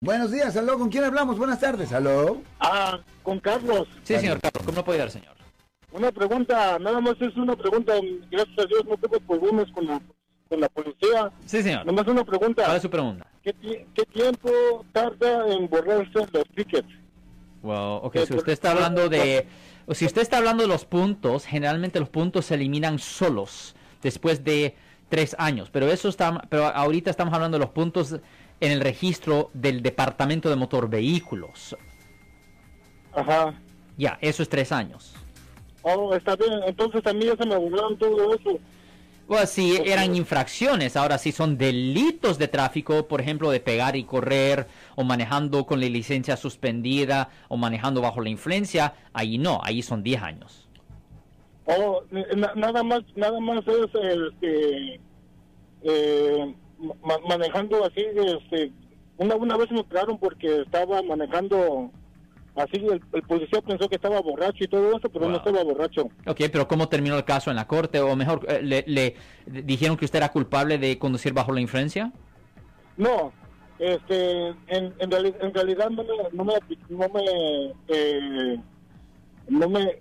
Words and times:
Buenos 0.00 0.30
días, 0.30 0.56
aló, 0.56 0.78
¿con 0.78 0.90
quién 0.90 1.02
hablamos? 1.02 1.38
Buenas 1.38 1.58
tardes, 1.58 1.92
aló. 1.92 2.40
Ah, 2.60 3.00
con 3.24 3.40
Carlos. 3.40 3.88
Sí, 4.04 4.14
señor 4.16 4.40
Carlos, 4.40 4.62
¿cómo 4.64 4.76
lo 4.76 4.84
puede 4.84 5.00
dar, 5.00 5.10
señor? 5.10 5.34
Una 5.90 6.12
pregunta, 6.12 6.78
nada 6.78 7.00
más 7.00 7.16
es 7.20 7.34
una 7.36 7.56
pregunta, 7.56 7.94
gracias 8.30 8.58
a 8.58 8.66
Dios 8.66 8.84
no 8.88 8.96
tengo 8.96 9.18
problemas 9.26 9.66
con 9.72 9.86
la, 9.86 10.00
con 10.48 10.60
la 10.60 10.68
policía. 10.68 11.32
Sí, 11.46 11.62
señor. 11.64 11.84
Nada 11.84 11.92
más 12.00 12.06
una 12.06 12.24
pregunta. 12.24 12.62
¿Cuál 12.64 12.76
es 12.76 12.82
su 12.82 12.90
pregunta? 12.90 13.26
¿Qué, 13.42 13.52
ti- 13.54 13.78
qué 13.92 14.04
tiempo 14.04 14.50
tarda 14.92 15.48
en 15.52 15.68
borrarse 15.68 16.12
los 16.32 16.44
tickets? 16.54 16.88
Well, 17.62 17.98
ok, 18.02 18.16
Eh, 18.16 18.26
si 18.26 18.34
usted 18.34 18.52
está 18.52 18.70
hablando 18.70 19.08
de... 19.08 19.48
o 19.86 19.94
Si 19.94 20.06
usted 20.06 20.22
está 20.22 20.36
hablando 20.38 20.62
de 20.62 20.68
los 20.68 20.84
puntos, 20.84 21.44
generalmente 21.44 21.98
los 21.98 22.08
puntos 22.08 22.46
se 22.46 22.54
eliminan 22.54 23.00
solos 23.00 23.74
después 24.00 24.44
de 24.44 24.76
tres 25.08 25.34
años. 25.40 25.70
Pero 25.72 25.88
eso 25.90 26.08
está, 26.08 26.40
pero 26.48 26.66
ahorita 26.66 27.10
estamos 27.10 27.34
hablando 27.34 27.58
de 27.58 27.64
los 27.64 27.70
puntos 27.72 28.20
en 28.60 28.72
el 28.72 28.80
registro 28.80 29.50
del 29.54 29.82
Departamento 29.82 30.48
de 30.50 30.56
Motor 30.56 30.88
Vehículos. 30.88 31.76
Ajá. 33.14 33.54
Ya, 33.96 34.18
eso 34.20 34.42
es 34.42 34.48
tres 34.48 34.72
años. 34.72 35.14
Oh, 35.82 36.14
está 36.14 36.36
bien, 36.36 36.52
entonces 36.66 37.06
a 37.06 37.12
mí 37.12 37.24
ya 37.24 37.36
se 37.36 37.46
me 37.46 37.56
borraron 37.56 37.96
todo 37.98 38.34
eso. 38.34 38.58
Bueno, 39.26 39.46
si 39.46 39.76
eran 39.76 40.14
infracciones, 40.16 40.96
ahora 40.96 41.18
si 41.18 41.32
son 41.32 41.58
delitos 41.58 42.38
de 42.38 42.48
tráfico, 42.48 43.06
por 43.08 43.20
ejemplo, 43.20 43.50
de 43.50 43.60
pegar 43.60 43.94
y 43.94 44.04
correr, 44.04 44.66
o 44.96 45.04
manejando 45.04 45.66
con 45.66 45.80
la 45.80 45.86
licencia 45.88 46.36
suspendida, 46.36 47.28
o 47.48 47.56
manejando 47.58 48.00
bajo 48.00 48.22
la 48.22 48.30
influencia, 48.30 48.94
ahí 49.12 49.36
no, 49.36 49.60
ahí 49.62 49.82
son 49.82 50.02
10 50.02 50.22
años. 50.22 50.66
Oh, 51.66 52.02
na- 52.10 52.54
nada 52.54 52.82
más, 52.82 53.02
nada 53.16 53.38
más 53.40 53.62
es 53.68 53.94
el 54.02 54.32
que 54.40 55.00
eh, 55.82 56.27
ma- 57.08 57.18
manejando 57.26 57.84
así, 57.84 58.04
este, 58.14 58.70
una, 59.16 59.34
una 59.36 59.56
vez 59.56 59.70
me 59.70 59.82
pararon 59.84 60.18
porque 60.18 60.60
estaba 60.62 61.02
manejando 61.02 61.90
así, 62.54 62.76
el, 62.76 63.00
el 63.12 63.22
policía 63.22 63.60
pensó 63.62 63.88
que 63.88 63.96
estaba 63.96 64.20
borracho 64.20 64.64
y 64.64 64.68
todo 64.68 64.96
eso, 64.96 65.08
pero 65.08 65.28
no 65.28 65.36
estaba 65.36 65.62
borracho. 65.64 66.02
Ok, 66.26 66.40
pero 66.52 66.68
¿cómo 66.68 66.88
terminó 66.88 67.16
el 67.16 67.24
caso 67.24 67.50
en 67.50 67.56
la 67.56 67.66
corte? 67.66 68.00
O 68.00 68.14
mejor, 68.16 68.44
eh, 68.48 68.60
le, 68.62 68.84
le 68.86 69.14
dijeron 69.46 69.96
que 69.96 70.04
usted 70.04 70.18
era 70.18 70.30
culpable 70.32 70.78
de 70.78 70.98
conducir 70.98 71.32
bajo 71.32 71.52
la 71.52 71.60
influencia? 71.60 72.12
No, 72.96 73.32
este, 73.78 74.48
en, 74.48 74.92
en, 74.98 75.10
reali- 75.10 75.36
en 75.40 75.54
realidad 75.54 75.88
no 75.90 76.02
me, 76.04 76.14
no 76.32 76.44
me, 76.44 76.54
no 76.90 77.08
me, 77.14 77.74
eh, 77.88 78.56
no 79.48 79.68
me, 79.68 79.98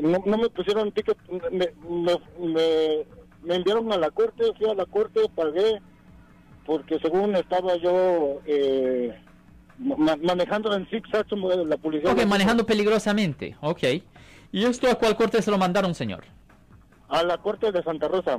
no, 0.00 0.18
no 0.24 0.38
me 0.38 0.48
pusieron 0.50 0.92
ticket, 0.92 1.18
me, 1.50 1.72
me, 1.88 2.12
me, 2.38 3.06
me 3.42 3.54
enviaron 3.56 3.92
a 3.92 3.96
la 3.98 4.10
corte, 4.10 4.44
fui 4.56 4.70
a 4.70 4.74
la 4.74 4.86
corte, 4.86 5.22
pagué, 5.34 5.80
porque 6.66 6.98
según 6.98 7.34
estaba 7.36 7.76
yo 7.76 8.40
eh, 8.46 9.14
ma- 9.78 10.16
manejando 10.16 10.74
en 10.74 10.86
zigzag, 10.88 11.26
la 11.66 11.76
policía. 11.76 12.10
Ok, 12.12 12.24
manejando 12.26 12.66
peligrosamente. 12.66 13.56
Ok. 13.60 13.82
¿Y 14.52 14.64
esto 14.64 14.90
a 14.90 14.94
cuál 14.96 15.16
corte 15.16 15.40
se 15.42 15.50
lo 15.50 15.58
mandaron, 15.58 15.94
señor? 15.94 16.24
A 17.08 17.22
la 17.22 17.38
corte 17.38 17.70
de 17.72 17.82
Santa 17.82 18.08
Rosa. 18.08 18.38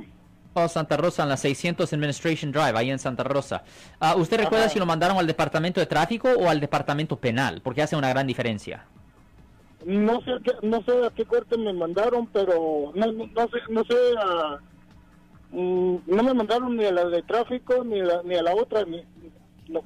Oh, 0.54 0.66
Santa 0.66 0.96
Rosa, 0.96 1.22
en 1.22 1.28
la 1.28 1.36
600 1.36 1.92
Administration 1.92 2.50
Drive, 2.50 2.76
ahí 2.76 2.90
en 2.90 2.98
Santa 2.98 3.22
Rosa. 3.22 3.62
Ah, 4.00 4.16
¿Usted 4.16 4.38
recuerda 4.38 4.64
Ajá. 4.64 4.72
si 4.72 4.78
lo 4.78 4.86
mandaron 4.86 5.16
al 5.18 5.26
departamento 5.26 5.78
de 5.80 5.86
tráfico 5.86 6.28
o 6.36 6.48
al 6.48 6.58
departamento 6.58 7.16
penal? 7.16 7.60
Porque 7.62 7.82
hace 7.82 7.94
una 7.96 8.08
gran 8.08 8.26
diferencia. 8.26 8.84
No 9.86 10.20
sé, 10.22 10.32
a 10.32 10.38
qué, 10.42 10.52
no 10.66 10.82
sé 10.82 11.06
a 11.06 11.10
qué 11.10 11.24
corte 11.24 11.56
me 11.56 11.72
mandaron, 11.72 12.26
pero 12.32 12.90
no, 12.94 13.12
no, 13.12 13.26
no 13.26 13.42
sé, 13.48 13.58
no 13.70 13.84
sé 13.84 13.94
a- 14.20 14.58
no 15.52 16.22
me 16.22 16.34
mandaron 16.34 16.76
ni 16.76 16.84
a 16.84 16.92
la 16.92 17.06
de 17.06 17.22
tráfico 17.22 17.84
ni, 17.84 18.00
la, 18.00 18.22
ni 18.22 18.34
a 18.34 18.42
la 18.42 18.54
otra, 18.54 18.84
ni, 18.84 19.02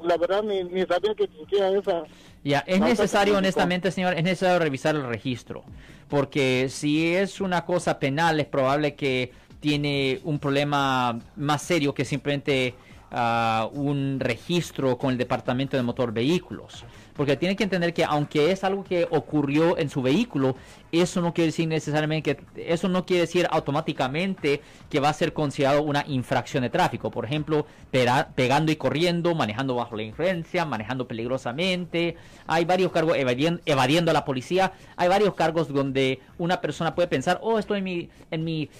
la 0.02 0.16
verdad 0.16 0.42
ni, 0.42 0.64
ni 0.64 0.84
sabía 0.86 1.14
que 1.14 1.24
existía 1.24 1.68
esa. 1.70 2.04
Ya, 2.44 2.64
es 2.66 2.80
necesario, 2.80 3.38
honestamente, 3.38 3.90
señor, 3.90 4.14
es 4.14 4.24
necesario 4.24 4.58
revisar 4.58 4.96
el 4.96 5.06
registro. 5.06 5.62
Porque 6.08 6.68
si 6.68 7.14
es 7.14 7.40
una 7.40 7.64
cosa 7.64 7.98
penal, 7.98 8.40
es 8.40 8.46
probable 8.46 8.94
que 8.94 9.32
tiene 9.60 10.20
un 10.24 10.40
problema 10.40 11.18
más 11.36 11.62
serio 11.62 11.94
que 11.94 12.04
simplemente 12.04 12.74
ah, 13.12 13.68
un 13.72 14.18
registro 14.18 14.98
con 14.98 15.12
el 15.12 15.18
Departamento 15.18 15.76
de 15.76 15.82
Motor 15.82 16.12
Vehículos. 16.12 16.84
Porque 17.14 17.36
tiene 17.36 17.56
que 17.56 17.64
entender 17.64 17.92
que 17.92 18.04
aunque 18.04 18.50
es 18.52 18.64
algo 18.64 18.84
que 18.84 19.06
ocurrió 19.10 19.76
en 19.76 19.90
su 19.90 20.00
vehículo, 20.00 20.56
eso 20.90 21.20
no 21.20 21.34
quiere 21.34 21.48
decir 21.48 21.68
necesariamente 21.68 22.36
que 22.36 22.72
eso 22.72 22.88
no 22.88 23.04
quiere 23.04 23.22
decir 23.22 23.46
automáticamente 23.50 24.62
que 24.88 24.98
va 24.98 25.10
a 25.10 25.12
ser 25.12 25.34
considerado 25.34 25.82
una 25.82 26.06
infracción 26.08 26.62
de 26.62 26.70
tráfico. 26.70 27.10
Por 27.10 27.26
ejemplo, 27.26 27.66
pegando 27.90 28.72
y 28.72 28.76
corriendo, 28.76 29.34
manejando 29.34 29.74
bajo 29.74 29.94
la 29.94 30.04
influencia, 30.04 30.64
manejando 30.64 31.06
peligrosamente. 31.06 32.16
Hay 32.46 32.64
varios 32.64 32.92
cargos 32.92 33.16
evadien- 33.18 33.60
evadiendo 33.66 34.10
a 34.10 34.14
la 34.14 34.24
policía. 34.24 34.72
Hay 34.96 35.08
varios 35.08 35.34
cargos 35.34 35.68
donde 35.68 36.20
una 36.38 36.62
persona 36.62 36.94
puede 36.94 37.08
pensar, 37.08 37.40
oh, 37.42 37.58
estoy 37.58 37.78
en 37.78 37.84
mi, 37.84 38.08
en 38.30 38.42
mi, 38.42 38.70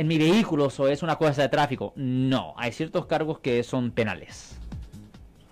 en 0.00 0.08
mi 0.08 0.16
vehículo, 0.16 0.68
o 0.74 0.88
es 0.88 1.02
una 1.02 1.16
cosa 1.16 1.42
de 1.42 1.50
tráfico. 1.50 1.92
No, 1.94 2.54
hay 2.56 2.72
ciertos 2.72 3.04
cargos 3.04 3.38
que 3.40 3.62
son 3.62 3.90
penales. 3.90 4.58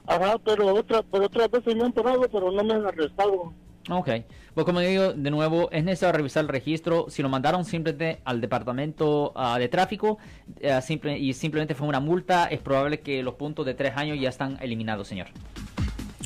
Ajá, 0.06 0.38
pero 0.42 0.74
otra, 0.74 1.02
pero 1.02 1.26
otras 1.26 1.50
veces 1.50 1.76
me 1.76 1.84
han 1.84 1.92
parado, 1.92 2.22
pero 2.32 2.50
no 2.50 2.64
me 2.64 2.72
han 2.72 2.86
arrestado. 2.86 3.52
Ok, 3.90 4.08
pues 4.54 4.64
como 4.64 4.80
digo, 4.80 5.12
de 5.12 5.30
nuevo, 5.30 5.70
es 5.70 5.84
necesario 5.84 6.16
revisar 6.16 6.44
el 6.44 6.48
registro. 6.48 7.10
Si 7.10 7.22
lo 7.22 7.28
mandaron 7.28 7.66
simplemente 7.66 8.22
al 8.24 8.40
departamento 8.40 9.32
ah, 9.36 9.58
de 9.58 9.68
tráfico 9.68 10.16
eh, 10.60 10.80
simple, 10.80 11.18
y 11.18 11.34
simplemente 11.34 11.74
fue 11.74 11.86
una 11.86 12.00
multa, 12.00 12.46
es 12.46 12.60
probable 12.60 13.00
que 13.00 13.22
los 13.22 13.34
puntos 13.34 13.66
de 13.66 13.74
tres 13.74 13.98
años 13.98 14.18
ya 14.18 14.30
están 14.30 14.56
eliminados, 14.62 15.08
señor. 15.08 15.26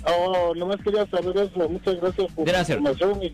Oh, 0.07 0.55
nomás 0.55 0.77
quería 0.77 1.05
saber 1.09 1.37
eso. 1.39 1.69
Muchas 1.69 1.97
gracias 1.97 2.33
por 2.33 2.49
la 2.49 2.61
información 2.61 3.21
y, 3.21 3.33